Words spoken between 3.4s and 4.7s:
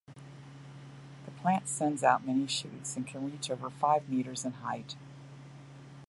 over five metres in